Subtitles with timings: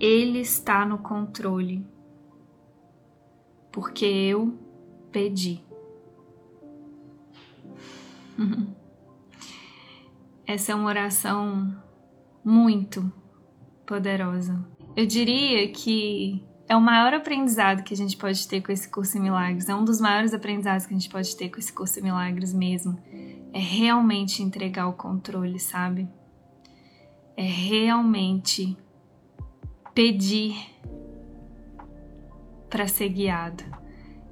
[0.00, 1.84] Ele está no controle,
[3.72, 4.56] porque eu
[5.10, 5.60] pedi.
[10.46, 11.76] Essa é uma oração
[12.44, 13.12] muito
[13.84, 14.64] poderosa.
[14.96, 19.18] Eu diria que é o maior aprendizado que a gente pode ter com esse curso
[19.18, 19.68] em milagres.
[19.68, 22.54] É um dos maiores aprendizados que a gente pode ter com esse curso em milagres
[22.54, 22.96] mesmo.
[23.52, 26.08] É realmente entregar o controle, sabe?
[27.36, 28.76] É realmente
[29.98, 30.54] pedir
[32.70, 33.64] para ser guiado.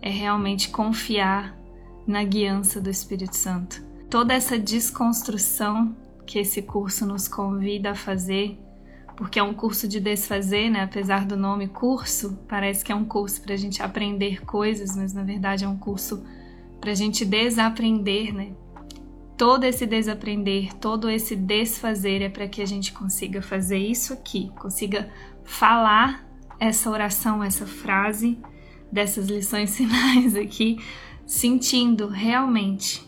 [0.00, 1.58] É realmente confiar
[2.06, 3.84] na guiança do Espírito Santo.
[4.08, 8.56] Toda essa desconstrução que esse curso nos convida a fazer,
[9.16, 10.84] porque é um curso de desfazer, né?
[10.84, 15.12] Apesar do nome curso, parece que é um curso para a gente aprender coisas, mas
[15.12, 16.24] na verdade é um curso
[16.80, 18.52] para a gente desaprender, né?
[19.36, 24.52] Todo esse desaprender, todo esse desfazer é para que a gente consiga fazer isso aqui,
[24.60, 25.10] consiga
[25.46, 26.26] falar
[26.58, 28.38] essa oração, essa frase
[28.90, 30.78] dessas lições finais aqui,
[31.24, 33.06] sentindo realmente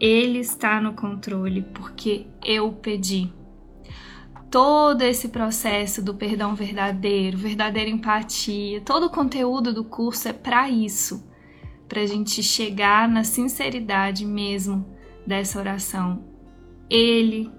[0.00, 3.30] ele está no controle porque eu pedi.
[4.50, 10.68] Todo esse processo do perdão verdadeiro, verdadeira empatia, todo o conteúdo do curso é para
[10.70, 11.24] isso,
[11.86, 14.84] para a gente chegar na sinceridade mesmo
[15.24, 16.24] dessa oração.
[16.88, 17.52] Ele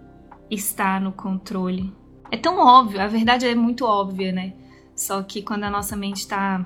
[0.50, 1.94] está no controle
[2.32, 4.54] é tão óbvio, a verdade é muito óbvia, né?
[4.96, 6.66] Só que quando a nossa mente está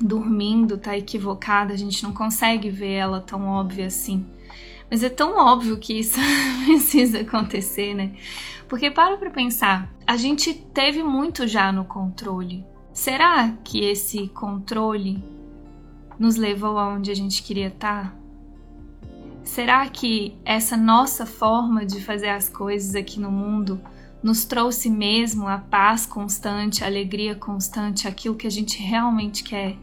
[0.00, 4.26] dormindo, está equivocada, a gente não consegue ver ela tão óbvia assim.
[4.90, 6.18] Mas é tão óbvio que isso
[6.64, 8.14] precisa acontecer, né?
[8.66, 12.64] Porque para pra pensar, a gente teve muito já no controle.
[12.92, 15.22] Será que esse controle
[16.18, 18.12] nos levou aonde a gente queria estar?
[18.12, 18.18] Tá?
[19.44, 23.80] Será que essa nossa forma de fazer as coisas aqui no mundo
[24.22, 29.76] nos trouxe mesmo a paz constante, a alegria constante, aquilo que a gente realmente quer.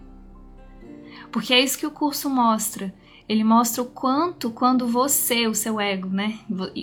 [1.31, 2.93] Porque é isso que o curso mostra.
[3.27, 6.39] Ele mostra o quanto quando você, o seu ego, né,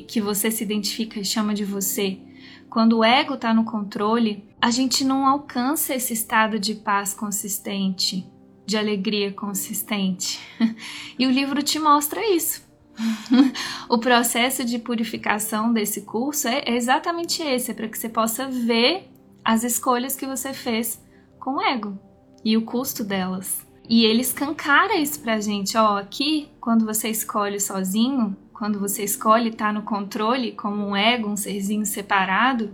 [0.09, 2.19] que você se identifica e chama de você,
[2.69, 8.27] quando o ego está no controle, a gente não alcança esse estado de paz consistente,
[8.67, 10.41] de alegria consistente.
[11.19, 12.72] E o livro te mostra isso
[13.89, 19.11] o processo de purificação desse curso é exatamente esse, é para que você possa ver
[19.45, 21.03] as escolhas que você fez
[21.39, 21.99] com o ego
[22.45, 23.67] e o custo delas.
[23.89, 29.49] E ele escancara isso pra gente, ó, aqui, quando você escolhe sozinho, quando você escolhe
[29.49, 32.71] estar tá no controle como um ego, um serzinho separado,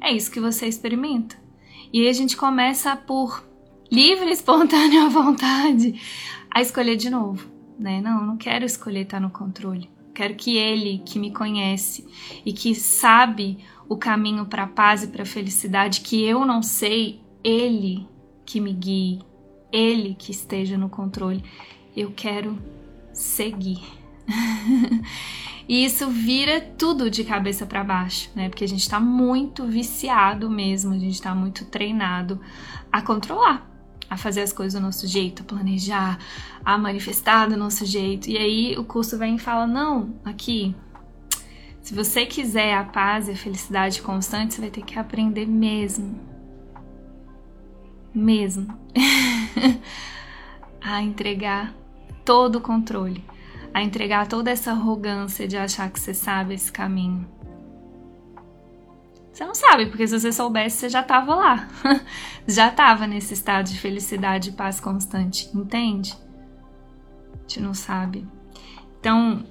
[0.00, 1.36] é isso que você experimenta.
[1.92, 3.44] E aí a gente começa por
[3.90, 6.00] livre, espontânea vontade
[6.50, 8.00] a escolher de novo né?
[8.00, 9.88] Não, eu não quero escolher estar no controle.
[10.14, 12.06] Quero que ele, que me conhece
[12.44, 13.58] e que sabe
[13.88, 18.06] o caminho para a paz e para a felicidade que eu não sei, ele
[18.44, 19.20] que me guie,
[19.70, 21.44] ele que esteja no controle.
[21.96, 22.58] Eu quero
[23.12, 23.80] seguir.
[25.68, 28.48] e isso vira tudo de cabeça para baixo, né?
[28.48, 32.40] Porque a gente está muito viciado mesmo, a gente está muito treinado
[32.90, 33.77] a controlar
[34.08, 36.18] a fazer as coisas do nosso jeito, a planejar,
[36.64, 38.28] a manifestar do nosso jeito.
[38.28, 40.74] E aí o curso vem e fala: não, aqui,
[41.82, 46.18] se você quiser a paz e a felicidade constante, você vai ter que aprender mesmo.
[48.14, 48.78] Mesmo.
[50.80, 51.74] a entregar
[52.24, 53.24] todo o controle,
[53.74, 57.37] a entregar toda essa arrogância de achar que você sabe esse caminho
[59.38, 61.68] você não sabe, porque se você soubesse, você já estava lá.
[62.44, 66.16] já estava nesse estado de felicidade e paz constante, entende?
[67.34, 68.26] A gente não sabe.
[68.98, 69.44] Então,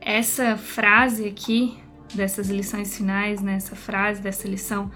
[0.00, 1.78] essa frase aqui,
[2.12, 4.90] dessas lições finais, né, essa frase dessa lição,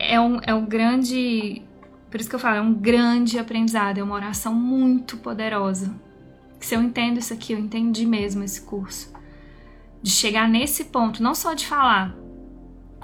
[0.00, 1.62] é um, é um grande.
[2.10, 5.94] Por isso que eu falo, é um grande aprendizado, é uma oração muito poderosa.
[6.58, 9.14] Se eu entendo isso aqui, eu entendi mesmo esse curso.
[10.02, 12.25] De chegar nesse ponto, não só de falar,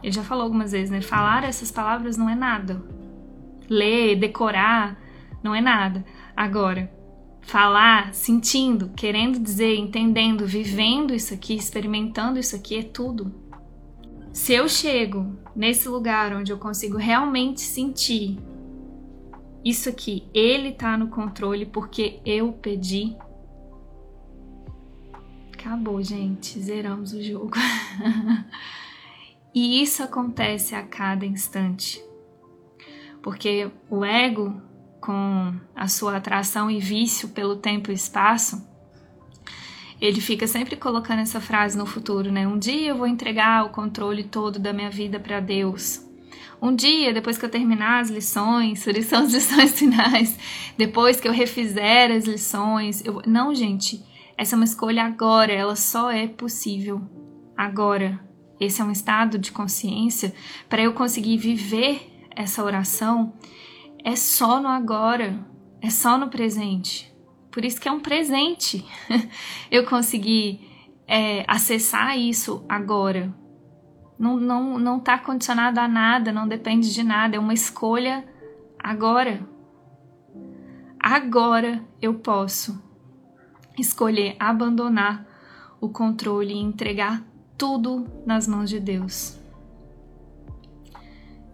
[0.02, 1.00] ele já falou algumas vezes, né?
[1.00, 2.82] Falar essas palavras não é nada.
[3.68, 5.00] Ler, decorar,
[5.42, 6.04] não é nada.
[6.36, 6.91] Agora,
[7.41, 13.32] falar, sentindo, querendo dizer, entendendo, vivendo isso aqui, experimentando isso aqui é tudo.
[14.32, 18.38] Se eu chego nesse lugar onde eu consigo realmente sentir
[19.65, 23.16] isso aqui, ele tá no controle porque eu pedi.
[25.53, 26.59] Acabou, gente.
[26.59, 27.53] Zeramos o jogo.
[29.54, 32.03] E isso acontece a cada instante.
[33.22, 34.60] Porque o ego,
[35.01, 38.66] com a sua atração e vício pelo tempo e espaço,
[40.01, 42.47] ele fica sempre colocando essa frase no futuro, né?
[42.49, 46.04] Um dia eu vou entregar o controle todo da minha vida para Deus.
[46.60, 50.37] Um dia, depois que eu terminar as lições, são as lições finais,
[50.77, 53.22] depois que eu refizer as lições, eu...
[53.27, 54.03] não, gente,
[54.37, 57.01] essa é uma escolha agora, ela só é possível
[57.57, 58.31] agora.
[58.62, 60.32] Esse é um estado de consciência
[60.68, 63.32] para eu conseguir viver essa oração
[64.04, 65.36] é só no agora,
[65.80, 67.12] é só no presente.
[67.50, 68.86] Por isso que é um presente
[69.68, 70.60] eu conseguir
[71.09, 73.34] é, acessar isso agora.
[74.16, 78.24] Não, não, não tá condicionado a nada, não depende de nada, é uma escolha
[78.78, 79.44] agora.
[81.00, 82.80] Agora eu posso
[83.76, 85.26] escolher abandonar
[85.80, 87.31] o controle e entregar
[87.62, 89.38] tudo nas mãos de Deus.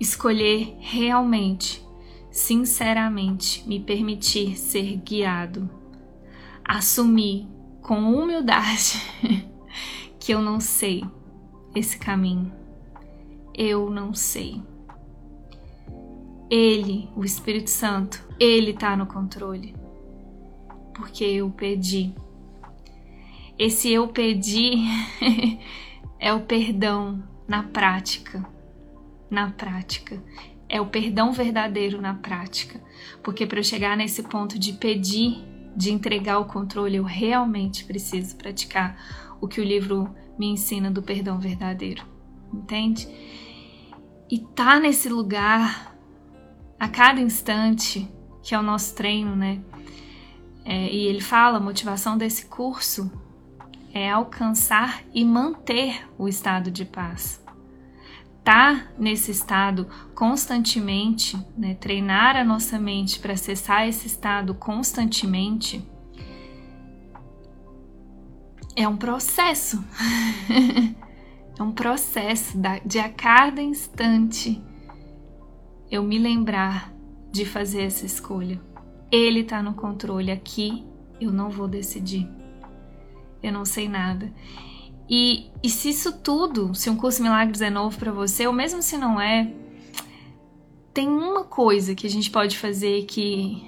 [0.01, 1.87] Escolher realmente,
[2.31, 5.69] sinceramente, me permitir ser guiado.
[6.65, 7.47] Assumir
[7.83, 8.95] com humildade
[10.19, 11.05] que eu não sei
[11.75, 12.51] esse caminho.
[13.53, 14.63] Eu não sei.
[16.49, 19.75] Ele, o Espírito Santo, ele está no controle.
[20.95, 22.15] Porque eu pedi.
[23.59, 24.73] Esse eu pedi
[26.19, 28.45] é o perdão na prática.
[29.31, 30.23] Na prática.
[30.69, 32.81] É o perdão verdadeiro na prática.
[33.23, 38.37] Porque para eu chegar nesse ponto de pedir, de entregar o controle, eu realmente preciso
[38.37, 38.97] praticar
[39.41, 42.05] o que o livro me ensina do perdão verdadeiro.
[42.53, 43.09] Entende?
[44.31, 45.97] E tá nesse lugar
[46.79, 48.09] a cada instante,
[48.43, 49.61] que é o nosso treino, né?
[50.65, 53.11] É, e ele fala: a motivação desse curso
[53.99, 57.45] é alcançar e manter o estado de paz.
[58.45, 65.85] Tá nesse estado constantemente, né, treinar a nossa mente para acessar esse estado constantemente
[68.77, 69.85] é um processo.
[71.59, 74.63] é um processo de a cada instante
[75.91, 76.95] eu me lembrar
[77.33, 78.61] de fazer essa escolha.
[79.11, 80.87] Ele está no controle aqui,
[81.21, 82.38] eu não vou decidir
[83.43, 84.33] eu não sei nada.
[85.09, 88.83] E, e se isso tudo, se um curso Milagres é novo para você, ou mesmo
[88.83, 89.51] se não é,
[90.93, 93.65] tem uma coisa que a gente pode fazer que,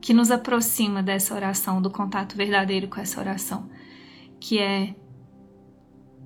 [0.00, 3.70] que nos aproxima dessa oração, do contato verdadeiro com essa oração,
[4.40, 4.94] que é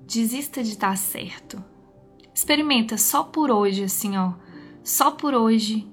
[0.07, 1.63] desista de estar certo.
[2.35, 4.33] Experimenta só por hoje, assim, ó,
[4.83, 5.87] só por hoje.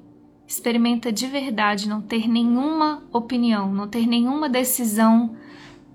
[0.48, 5.36] Experimenta de verdade não ter nenhuma opinião, não ter nenhuma decisão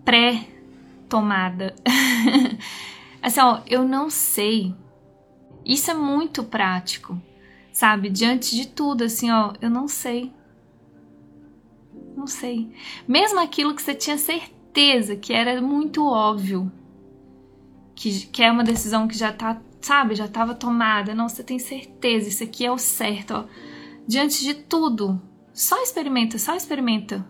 [0.02, 0.55] pré
[1.08, 1.74] tomada.
[3.22, 4.74] assim, ó, eu não sei.
[5.64, 7.20] Isso é muito prático,
[7.72, 8.08] sabe?
[8.08, 10.32] Diante de tudo, assim, ó, eu não sei.
[12.16, 12.70] Não sei.
[13.06, 16.70] Mesmo aquilo que você tinha certeza que era muito óbvio,
[17.94, 21.14] que, que é uma decisão que já tá, sabe, já estava tomada.
[21.14, 23.44] Não, você tem certeza, isso aqui é o certo, ó.
[24.06, 25.20] Diante de tudo,
[25.52, 27.26] só experimenta, só experimenta.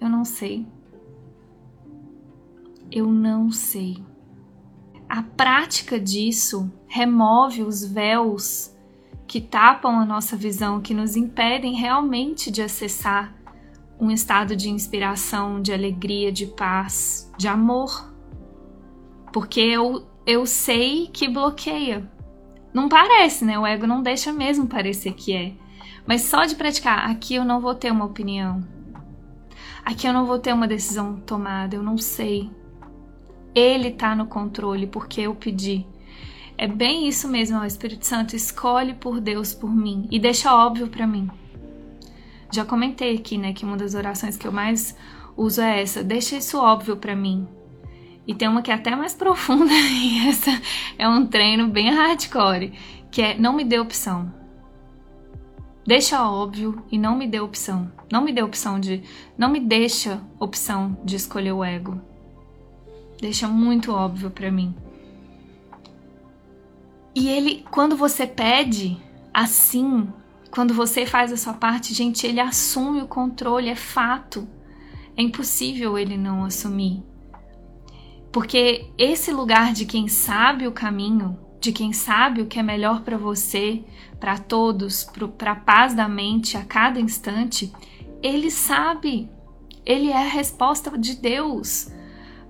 [0.00, 0.66] Eu não sei.
[2.90, 4.02] Eu não sei.
[5.08, 8.74] A prática disso remove os véus
[9.26, 13.32] que tapam a nossa visão, que nos impedem realmente de acessar
[14.00, 18.12] um estado de inspiração, de alegria, de paz, de amor.
[19.32, 22.10] Porque eu, eu sei que bloqueia.
[22.74, 23.58] Não parece, né?
[23.58, 25.52] O ego não deixa mesmo parecer que é.
[26.06, 28.64] Mas só de praticar, aqui eu não vou ter uma opinião.
[29.84, 32.50] Aqui eu não vou ter uma decisão tomada, eu não sei.
[33.54, 35.86] Ele está no controle porque eu pedi.
[36.56, 40.88] É bem isso mesmo, o Espírito Santo escolhe por Deus por mim e deixa óbvio
[40.88, 41.30] para mim.
[42.52, 44.94] Já comentei aqui, né, que uma das orações que eu mais
[45.36, 47.48] uso é essa, deixa isso óbvio para mim.
[48.26, 50.50] E tem uma que é até mais profunda e essa
[50.98, 52.72] é um treino bem hardcore,
[53.10, 54.32] que é não me dê opção.
[55.86, 57.90] Deixa óbvio e não me dê opção.
[58.12, 59.02] Não me dê opção de
[59.36, 62.09] não me deixa opção de escolher o ego
[63.20, 64.74] deixa muito óbvio para mim.
[67.14, 68.96] E ele, quando você pede
[69.32, 70.08] assim,
[70.50, 74.48] quando você faz a sua parte, gente, ele assume o controle, é fato.
[75.16, 77.02] É impossível ele não assumir.
[78.32, 83.02] Porque esse lugar de quem sabe o caminho, de quem sabe o que é melhor
[83.02, 83.84] para você,
[84.18, 85.04] para todos,
[85.36, 87.72] para paz da mente a cada instante,
[88.22, 89.28] ele sabe.
[89.84, 91.90] Ele é a resposta de Deus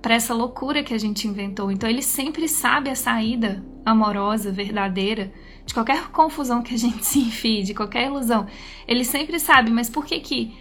[0.01, 1.71] para essa loucura que a gente inventou.
[1.71, 5.31] Então ele sempre sabe a saída amorosa, verdadeira,
[5.65, 8.47] de qualquer confusão que a gente se enfie, de qualquer ilusão.
[8.87, 10.57] Ele sempre sabe, mas por que que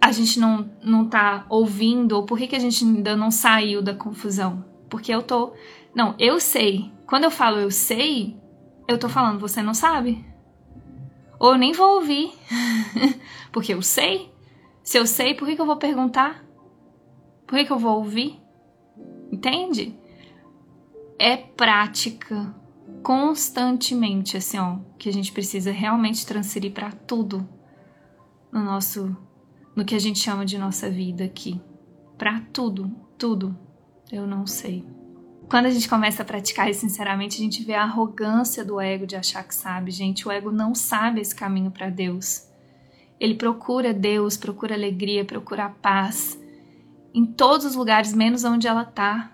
[0.00, 3.80] a gente não, não tá ouvindo, ou por que, que a gente ainda não saiu
[3.80, 4.62] da confusão?
[4.88, 5.54] Porque eu tô.
[5.94, 6.92] Não, eu sei.
[7.06, 8.36] Quando eu falo eu sei,
[8.86, 10.22] eu tô falando, você não sabe.
[11.38, 12.32] Ou eu nem vou ouvir,
[13.50, 14.30] porque eu sei.
[14.82, 16.44] Se eu sei, por que, que eu vou perguntar?
[17.46, 18.43] Por que, que eu vou ouvir?
[19.34, 19.98] Entende?
[21.18, 22.54] É prática
[23.02, 27.46] constantemente, assim, ó, que a gente precisa realmente transferir para tudo
[28.52, 29.16] no nosso,
[29.74, 31.60] no que a gente chama de nossa vida aqui,
[32.16, 33.58] para tudo, tudo.
[34.12, 34.86] Eu não sei.
[35.48, 39.04] Quando a gente começa a praticar isso sinceramente, a gente vê a arrogância do ego
[39.04, 39.90] de achar que sabe.
[39.90, 42.48] Gente, o ego não sabe esse caminho para Deus.
[43.18, 46.38] Ele procura Deus, procura alegria, procura paz
[47.14, 49.32] em todos os lugares, menos onde ela tá.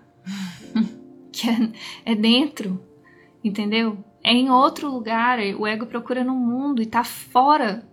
[1.32, 2.84] que é, é dentro,
[3.42, 4.04] entendeu?
[4.22, 5.38] É em outro lugar.
[5.58, 7.88] O ego procura no mundo e tá fora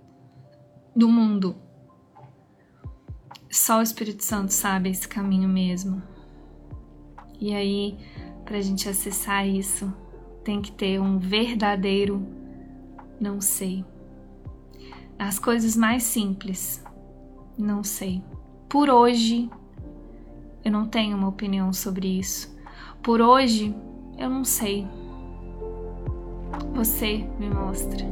[0.96, 1.56] do mundo.
[3.50, 6.04] Só o Espírito Santo sabe esse caminho mesmo.
[7.40, 7.98] E aí,
[8.44, 9.94] para a gente acessar isso,
[10.44, 12.38] tem que ter um verdadeiro
[13.20, 13.84] não sei.
[15.18, 16.84] As coisas mais simples,
[17.58, 18.24] não sei.
[18.70, 19.50] Por hoje,
[20.68, 22.54] eu não tenho uma opinião sobre isso.
[23.02, 23.74] Por hoje,
[24.18, 24.86] eu não sei.
[26.74, 28.06] Você me mostra.